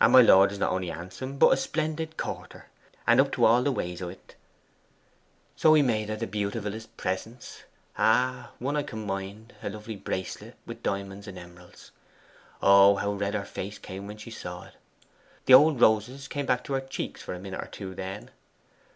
[0.00, 2.66] And my lord is not only handsome, but a splendid courter,
[3.06, 4.34] and up to all the ways o't.
[5.54, 7.62] So he made her the beautifullest presents;
[7.96, 11.92] ah, one I can mind a lovely bracelet, with diamonds and emeralds.
[12.60, 14.74] Oh, how red her face came when she saw it!
[15.46, 18.30] The old roses came back to her cheeks for a minute or two then.